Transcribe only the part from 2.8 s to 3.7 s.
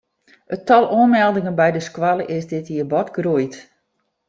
bot groeid.